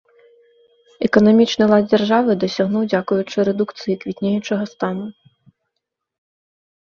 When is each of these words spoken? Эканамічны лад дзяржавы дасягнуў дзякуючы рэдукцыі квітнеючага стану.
Эканамічны 1.07 1.63
лад 1.71 1.83
дзяржавы 1.91 2.31
дасягнуў 2.43 2.83
дзякуючы 2.93 3.37
рэдукцыі 3.51 3.93
квітнеючага 4.05 4.63
стану. 4.71 5.07